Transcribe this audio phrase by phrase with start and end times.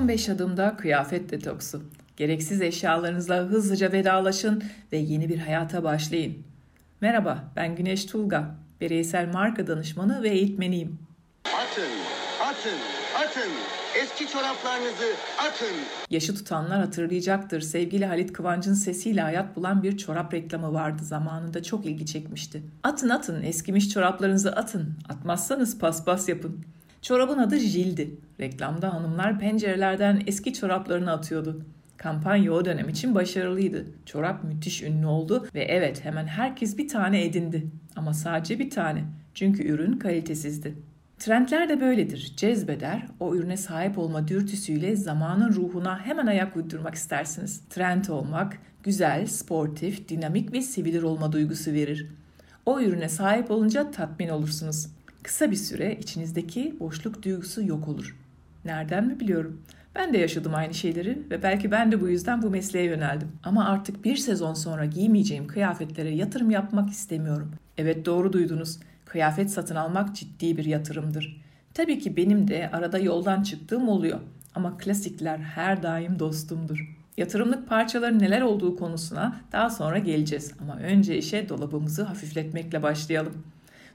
[0.00, 1.82] 15 adımda kıyafet detoksu.
[2.16, 4.62] Gereksiz eşyalarınızla hızlıca vedalaşın
[4.92, 6.38] ve yeni bir hayata başlayın.
[7.00, 8.54] Merhaba, ben Güneş Tulga.
[8.80, 10.98] Bireysel marka danışmanı ve eğitmeniyim.
[11.44, 11.90] Atın,
[12.42, 12.78] atın,
[13.24, 13.50] atın.
[14.02, 15.76] Eski çoraplarınızı atın.
[16.10, 17.60] Yaşı tutanlar hatırlayacaktır.
[17.60, 21.02] Sevgili Halit Kıvanç'ın sesiyle hayat bulan bir çorap reklamı vardı.
[21.04, 22.62] Zamanında çok ilgi çekmişti.
[22.82, 24.98] Atın atın, eskimiş çoraplarınızı atın.
[25.08, 26.64] Atmazsanız paspas yapın.
[27.02, 28.10] Çorabın adı Jil'di.
[28.40, 31.64] Reklamda hanımlar pencerelerden eski çoraplarını atıyordu.
[31.96, 33.86] Kampanya o dönem için başarılıydı.
[34.06, 37.66] Çorap müthiş ünlü oldu ve evet hemen herkes bir tane edindi.
[37.96, 39.04] Ama sadece bir tane.
[39.34, 40.74] Çünkü ürün kalitesizdi.
[41.18, 42.32] Trendler de böyledir.
[42.36, 47.60] Cezbeder, o ürüne sahip olma dürtüsüyle zamanın ruhuna hemen ayak uydurmak istersiniz.
[47.70, 52.06] Trend olmak, güzel, sportif, dinamik ve sevilir olma duygusu verir.
[52.66, 54.86] O ürüne sahip olunca tatmin olursunuz.
[55.22, 58.16] Kısa bir süre içinizdeki boşluk duygusu yok olur.
[58.64, 59.62] Nereden mi biliyorum?
[59.94, 63.28] Ben de yaşadım aynı şeyleri ve belki ben de bu yüzden bu mesleğe yöneldim.
[63.42, 67.52] Ama artık bir sezon sonra giymeyeceğim kıyafetlere yatırım yapmak istemiyorum.
[67.78, 68.78] Evet doğru duydunuz.
[69.04, 71.42] Kıyafet satın almak ciddi bir yatırımdır.
[71.74, 74.20] Tabii ki benim de arada yoldan çıktığım oluyor.
[74.54, 76.96] Ama klasikler her daim dostumdur.
[77.16, 80.52] Yatırımlık parçaların neler olduğu konusuna daha sonra geleceğiz.
[80.62, 83.42] Ama önce işe dolabımızı hafifletmekle başlayalım.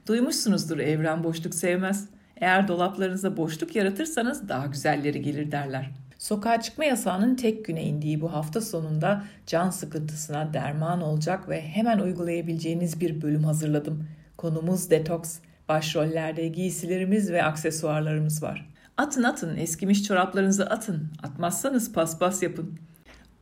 [0.06, 2.08] Duymuşsunuzdur evren boşluk sevmez.
[2.36, 5.90] Eğer dolaplarınıza boşluk yaratırsanız daha güzelleri gelir derler.
[6.18, 11.98] Sokağa çıkma yasağının tek güne indiği bu hafta sonunda can sıkıntısına derman olacak ve hemen
[11.98, 14.08] uygulayabileceğiniz bir bölüm hazırladım.
[14.36, 15.38] Konumuz detoks.
[15.68, 18.70] Başrollerde giysilerimiz ve aksesuarlarımız var.
[18.96, 21.12] Atın atın, eskimiş çoraplarınızı atın.
[21.22, 22.78] Atmazsanız paspas yapın.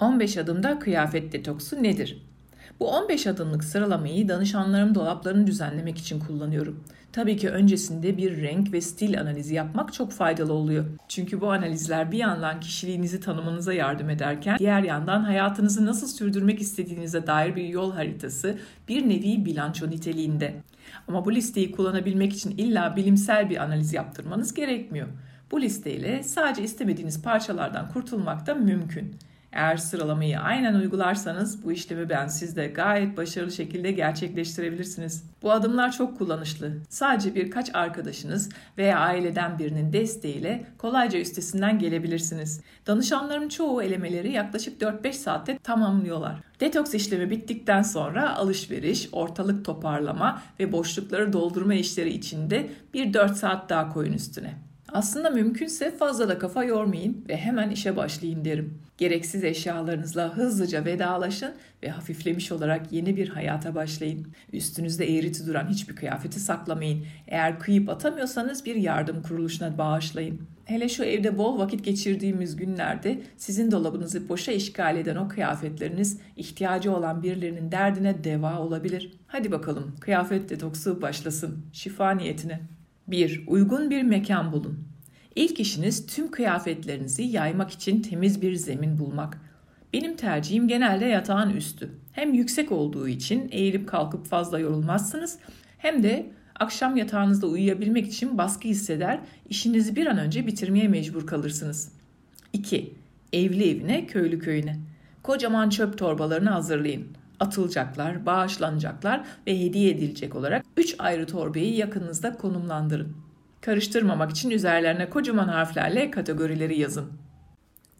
[0.01, 2.34] 15 adımda kıyafet detoksu nedir?
[2.81, 6.85] Bu 15 adımlık sıralamayı danışanlarım dolaplarını düzenlemek için kullanıyorum.
[7.13, 10.85] Tabii ki öncesinde bir renk ve stil analizi yapmak çok faydalı oluyor.
[11.09, 17.27] Çünkü bu analizler bir yandan kişiliğinizi tanımanıza yardım ederken diğer yandan hayatınızı nasıl sürdürmek istediğinize
[17.27, 18.59] dair bir yol haritası,
[18.89, 20.55] bir nevi bilanço niteliğinde.
[21.09, 25.09] Ama bu listeyi kullanabilmek için illa bilimsel bir analiz yaptırmanız gerekmiyor.
[25.51, 29.17] Bu listeyle sadece istemediğiniz parçalardan kurtulmak da mümkün.
[29.55, 35.25] Eğer sıralamayı aynen uygularsanız bu işlemi ben sizde gayet başarılı şekilde gerçekleştirebilirsiniz.
[35.43, 36.73] Bu adımlar çok kullanışlı.
[36.89, 38.49] Sadece birkaç arkadaşınız
[38.79, 42.61] veya aileden birinin desteğiyle kolayca üstesinden gelebilirsiniz.
[42.87, 46.41] Danışanların çoğu elemeleri yaklaşık 4-5 saatte tamamlıyorlar.
[46.61, 53.71] Detoks işlemi bittikten sonra alışveriş, ortalık toparlama ve boşlukları doldurma işleri içinde bir 4 saat
[53.71, 54.55] daha koyun üstüne.
[54.95, 58.79] Aslında mümkünse fazla da kafa yormayın ve hemen işe başlayın derim.
[58.99, 64.27] Gereksiz eşyalarınızla hızlıca vedalaşın ve hafiflemiş olarak yeni bir hayata başlayın.
[64.53, 67.05] Üstünüzde eğriti duran hiçbir kıyafeti saklamayın.
[67.29, 70.41] Eğer kıyıp atamıyorsanız bir yardım kuruluşuna bağışlayın.
[70.65, 76.97] Hele şu evde bol vakit geçirdiğimiz günlerde sizin dolabınızı boşa işgal eden o kıyafetleriniz ihtiyacı
[76.97, 79.13] olan birilerinin derdine deva olabilir.
[79.27, 82.61] Hadi bakalım kıyafet detoksu başlasın şifa niyetine.
[83.09, 83.45] 1.
[83.47, 84.89] Uygun bir mekan bulun.
[85.37, 89.41] İlk işiniz tüm kıyafetlerinizi yaymak için temiz bir zemin bulmak.
[89.93, 91.91] Benim tercihim genelde yatağın üstü.
[92.13, 95.39] Hem yüksek olduğu için eğilip kalkıp fazla yorulmazsınız
[95.79, 101.93] hem de akşam yatağınızda uyuyabilmek için baskı hisseder, işinizi bir an önce bitirmeye mecbur kalırsınız.
[102.53, 102.95] 2.
[103.33, 104.79] Evli evine, köylü köyüne.
[105.23, 107.07] Kocaman çöp torbalarını hazırlayın
[107.41, 113.17] atılacaklar, bağışlanacaklar ve hediye edilecek olarak 3 ayrı torbayı yakınınızda konumlandırın.
[113.61, 117.13] Karıştırmamak için üzerlerine kocaman harflerle kategorileri yazın.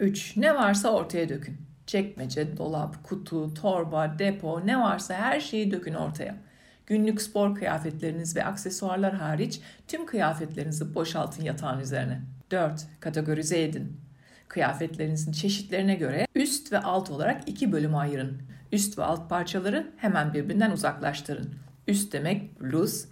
[0.01, 0.37] 3.
[0.37, 1.57] Ne varsa ortaya dökün.
[1.87, 6.37] Çekmece, dolap, kutu, torba, depo ne varsa her şeyi dökün ortaya.
[6.87, 12.21] Günlük spor kıyafetleriniz ve aksesuarlar hariç tüm kıyafetlerinizi boşaltın yatağın üzerine.
[12.51, 12.87] 4.
[13.01, 14.01] Kategorize edin.
[14.49, 18.43] Kıyafetlerinizin çeşitlerine göre üst ve alt olarak iki bölüme ayırın.
[18.75, 21.55] Üst ve alt parçaları hemen birbirinden uzaklaştırın.
[21.89, 23.05] Üst demek bluz,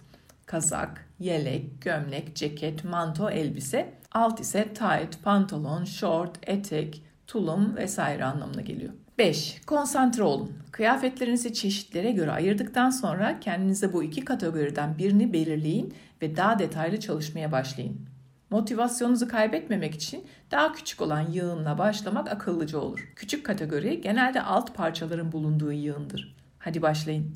[0.45, 3.93] kazak, yelek, gömlek, ceket, manto, elbise.
[4.11, 8.93] Alt ise tight, pantolon, short, etek, tulum vesaire anlamına geliyor.
[9.17, 9.61] 5.
[9.65, 10.51] Konsantre olun.
[10.71, 17.51] Kıyafetlerinizi çeşitlere göre ayırdıktan sonra kendinize bu iki kategoriden birini belirleyin ve daha detaylı çalışmaya
[17.51, 18.12] başlayın.
[18.53, 23.11] Motivasyonunuzu kaybetmemek için daha küçük olan yığınla başlamak akıllıca olur.
[23.15, 26.35] Küçük kategori genelde alt parçaların bulunduğu yığındır.
[26.59, 27.35] Hadi başlayın.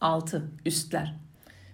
[0.00, 0.50] 6.
[0.66, 1.14] Üstler.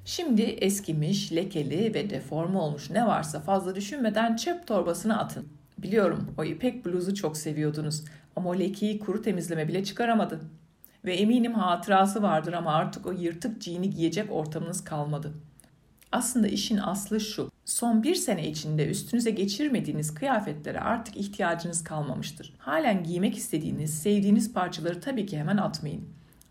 [0.04, 5.48] Şimdi eskimiş, lekeli ve deforme olmuş ne varsa fazla düşünmeden çöp torbasına atın.
[5.78, 8.04] Biliyorum o ipek bluzu çok seviyordunuz
[8.36, 10.40] ama o lekeyi kuru temizleme bile çıkaramadı.
[11.04, 15.32] Ve eminim hatırası vardır ama artık o yırtık cini giyecek ortamınız kalmadı.
[16.12, 17.49] Aslında işin aslı şu.
[17.70, 22.52] Son bir sene içinde üstünüze geçirmediğiniz kıyafetlere artık ihtiyacınız kalmamıştır.
[22.58, 26.04] Halen giymek istediğiniz, sevdiğiniz parçaları tabii ki hemen atmayın.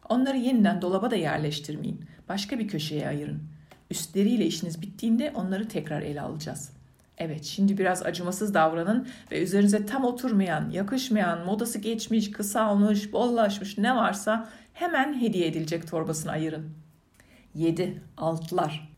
[0.10, 2.06] Onları yeniden dolaba da yerleştirmeyin.
[2.30, 3.44] Başka bir köşeye ayırın.
[3.90, 6.72] Üstleriyle işiniz bittiğinde onları tekrar ele alacağız.
[7.18, 13.96] Evet, şimdi biraz acımasız davranın ve üzerinize tam oturmayan, yakışmayan, modası geçmiş, kısalmış, bollaşmış ne
[13.96, 16.70] varsa hemen hediye edilecek torbasına ayırın.
[17.56, 18.02] 7.
[18.18, 18.89] Altlar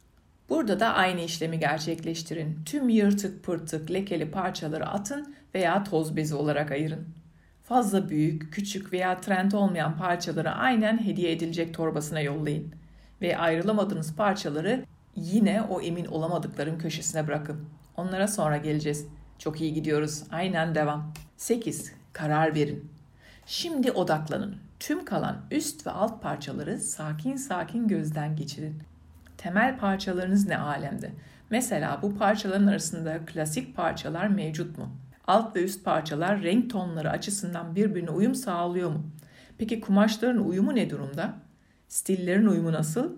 [0.51, 2.59] Burada da aynı işlemi gerçekleştirin.
[2.65, 7.07] Tüm yırtık pırtık lekeli parçaları atın veya toz bezi olarak ayırın.
[7.63, 12.73] Fazla büyük, küçük veya trend olmayan parçaları aynen hediye edilecek torbasına yollayın.
[13.21, 17.65] Ve ayrılamadığınız parçaları yine o emin olamadıkların köşesine bırakın.
[17.97, 19.07] Onlara sonra geleceğiz.
[19.39, 20.23] Çok iyi gidiyoruz.
[20.31, 21.13] Aynen devam.
[21.37, 21.93] 8.
[22.13, 22.91] Karar verin.
[23.45, 24.55] Şimdi odaklanın.
[24.79, 28.83] Tüm kalan üst ve alt parçaları sakin sakin gözden geçirin.
[29.41, 31.11] Temel parçalarınız ne alemde?
[31.49, 34.97] Mesela bu parçaların arasında klasik parçalar mevcut mu?
[35.27, 39.05] Alt ve üst parçalar renk tonları açısından birbirine uyum sağlıyor mu?
[39.57, 41.33] Peki kumaşların uyumu ne durumda?
[41.87, 43.13] Stillerin uyumu nasıl?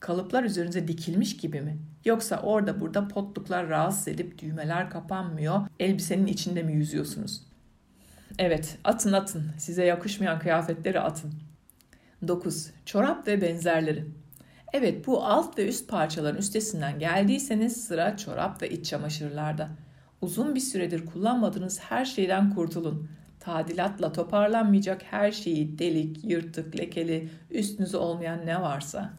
[0.00, 1.78] Kalıplar üzerinize dikilmiş gibi mi?
[2.04, 7.42] Yoksa orada burada potluklar rahatsız edip düğmeler kapanmıyor, elbisenin içinde mi yüzüyorsunuz?
[8.38, 9.50] Evet, atın atın.
[9.58, 11.32] Size yakışmayan kıyafetleri atın.
[12.28, 12.70] 9.
[12.86, 14.21] Çorap ve benzerleri.
[14.72, 19.68] Evet bu alt ve üst parçaların üstesinden geldiyseniz sıra çorap ve iç çamaşırlarda.
[20.20, 23.08] Uzun bir süredir kullanmadığınız her şeyden kurtulun.
[23.40, 29.12] Tadilatla toparlanmayacak her şeyi delik, yırtık, lekeli, üstünüze olmayan ne varsa.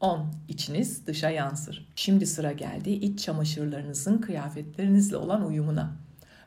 [0.00, 0.30] 10.
[0.48, 1.88] İçiniz dışa yansır.
[1.96, 5.96] Şimdi sıra geldi iç çamaşırlarınızın kıyafetlerinizle olan uyumuna.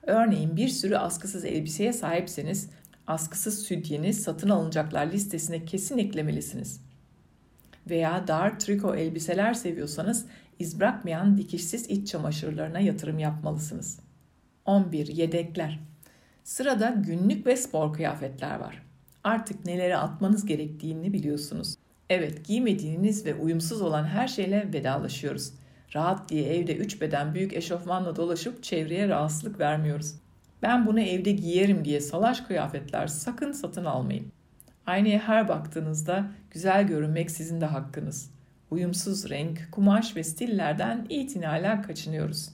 [0.04, 2.70] Örneğin bir sürü askısız elbiseye sahipseniz
[3.08, 6.86] askısız sütyeni satın alınacaklar listesine kesin eklemelisiniz
[7.90, 10.26] veya dar triko elbiseler seviyorsanız
[10.60, 14.00] iz bırakmayan dikişsiz iç çamaşırlarına yatırım yapmalısınız.
[14.66, 15.08] 11.
[15.08, 15.80] Yedekler.
[16.44, 18.82] Sırada günlük ve spor kıyafetler var.
[19.24, 21.76] Artık nelere atmanız gerektiğini biliyorsunuz.
[22.10, 25.54] Evet, giymediğiniz ve uyumsuz olan her şeyle vedalaşıyoruz.
[25.96, 30.16] Rahat diye evde 3 beden büyük eşofmanla dolaşıp çevreye rahatsızlık vermiyoruz.
[30.62, 34.35] Ben bunu evde giyerim diye salaş kıyafetler sakın satın almayın.
[34.88, 38.32] Aynaya her baktığınızda güzel görünmek sizin de hakkınız.
[38.72, 42.50] Uyumsuz renk, kumaş ve stillerden itinayla kaçınıyoruz.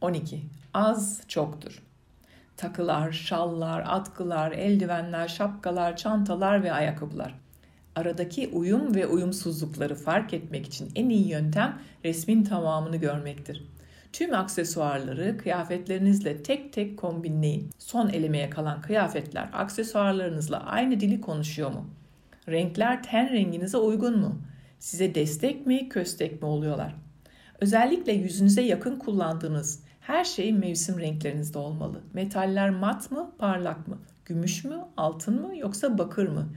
[0.00, 0.42] 12.
[0.74, 1.82] Az çoktur.
[2.56, 7.34] Takılar, şallar, atkılar, eldivenler, şapkalar, çantalar ve ayakkabılar.
[7.96, 13.64] Aradaki uyum ve uyumsuzlukları fark etmek için en iyi yöntem resmin tamamını görmektir.
[14.14, 17.70] Tüm aksesuarları kıyafetlerinizle tek tek kombinleyin.
[17.78, 21.90] Son elemeye kalan kıyafetler aksesuarlarınızla aynı dili konuşuyor mu?
[22.48, 24.42] Renkler ten renginize uygun mu?
[24.78, 26.94] Size destek mi, köstek mi oluyorlar?
[27.60, 32.00] Özellikle yüzünüze yakın kullandığınız her şey mevsim renklerinizde olmalı.
[32.12, 33.98] Metaller mat mı, parlak mı?
[34.24, 36.48] Gümüş mü, altın mı yoksa bakır mı?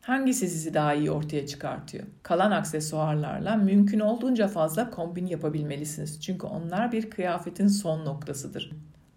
[0.00, 2.04] Hangisi sizi daha iyi ortaya çıkartıyor?
[2.22, 6.20] Kalan aksesuarlarla mümkün olduğunca fazla kombin yapabilmelisiniz.
[6.20, 8.70] Çünkü onlar bir kıyafetin son noktasıdır.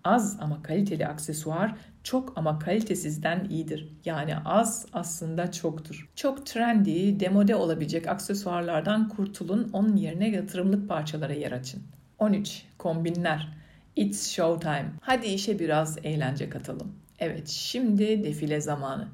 [0.04, 3.90] Az ama kaliteli aksesuar çok ama kalitesizden iyidir.
[4.06, 6.10] Yani az aslında çoktur.
[6.16, 11.84] Çok trendy, demode olabilecek aksesuarlardan kurtulun, onun yerine yatırımlık parçalara yer açın.
[12.20, 12.66] 13.
[12.78, 13.58] Kombinler.
[13.96, 14.92] It's showtime.
[15.02, 16.96] Hadi işe biraz eğlence katalım.
[17.20, 19.08] Evet, şimdi defile zamanı.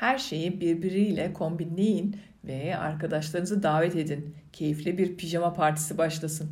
[0.00, 4.34] Her şeyi birbiriyle kombinleyin ve arkadaşlarınızı davet edin.
[4.52, 6.50] Keyifli bir pijama partisi başlasın.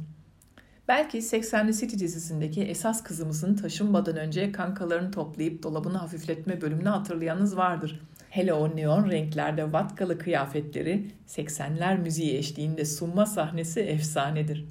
[0.89, 8.01] Belki 80'li City dizisindeki esas kızımızın taşınmadan önce kankalarını toplayıp dolabını hafifletme bölümünü hatırlayanınız vardır.
[8.31, 14.65] Hele o neon renklerde vatkalı kıyafetleri 80'ler müziği eşliğinde sunma sahnesi efsanedir.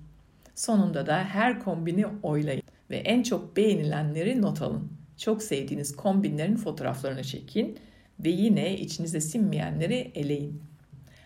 [0.55, 4.91] Sonunda da her kombini oylayın ve en çok beğenilenleri not alın.
[5.17, 7.77] Çok sevdiğiniz kombinlerin fotoğraflarını çekin
[8.19, 10.61] ve yine içinize sinmeyenleri eleyin.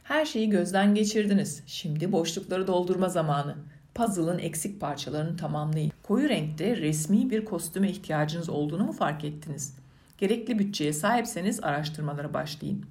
[0.03, 1.63] Her şeyi gözden geçirdiniz.
[1.67, 3.55] Şimdi boşlukları doldurma zamanı.
[3.95, 5.91] Puzzle'ın eksik parçalarını tamamlayın.
[6.03, 9.75] Koyu renkte resmi bir kostüme ihtiyacınız olduğunu mu fark ettiniz?
[10.17, 12.85] Gerekli bütçeye sahipseniz araştırmalara başlayın.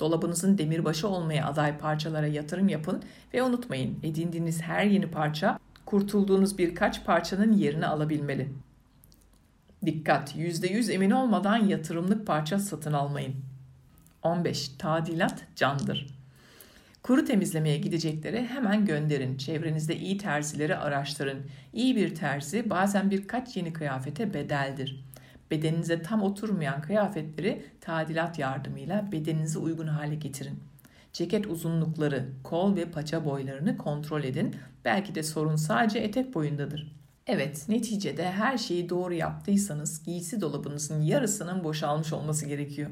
[0.00, 3.02] Dolabınızın demirbaşı olmaya aday parçalara yatırım yapın
[3.34, 8.52] ve unutmayın edindiğiniz her yeni parça kurtulduğunuz birkaç parçanın yerini alabilmeli.
[9.86, 10.36] Dikkat!
[10.36, 13.34] %100 emin olmadan yatırımlık parça satın almayın.
[14.22, 14.68] 15.
[14.68, 16.06] Tadilat candır.
[17.02, 19.36] Kuru temizlemeye gidecekleri hemen gönderin.
[19.36, 21.38] Çevrenizde iyi terzileri araştırın.
[21.72, 25.04] İyi bir terzi bazen birkaç yeni kıyafete bedeldir.
[25.50, 30.60] Bedeninize tam oturmayan kıyafetleri tadilat yardımıyla bedeninize uygun hale getirin.
[31.12, 34.56] Ceket uzunlukları, kol ve paça boylarını kontrol edin.
[34.84, 36.96] Belki de sorun sadece etek boyundadır.
[37.26, 42.90] Evet, neticede her şeyi doğru yaptıysanız giysi dolabınızın yarısının boşalmış olması gerekiyor.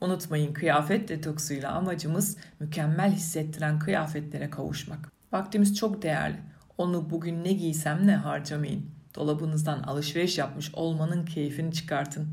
[0.00, 5.12] Unutmayın kıyafet detoksuyla amacımız mükemmel hissettiren kıyafetlere kavuşmak.
[5.32, 6.36] Vaktimiz çok değerli.
[6.78, 8.86] Onu bugün ne giysem ne harcamayın.
[9.14, 12.28] Dolabınızdan alışveriş yapmış olmanın keyfini çıkartın.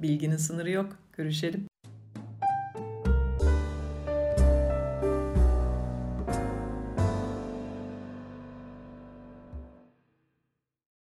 [0.00, 0.98] Bilginin sınırı yok.
[1.12, 1.69] Görüşelim.